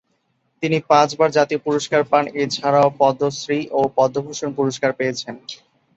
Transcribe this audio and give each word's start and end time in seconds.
তিনি 0.63 0.77
পাঁচ 0.89 1.09
বার 1.15 1.29
জাতীয় 1.31 1.59
পুরস্কার 1.65 2.01
পান, 2.05 2.23
এছারাও 2.35 2.89
পদ্মশ্রী 2.99 3.59
এবং 3.67 3.87
পদ্মভূষণ 3.97 4.49
পুরস্কার 4.57 4.91
পেয়েছেন। 4.99 5.35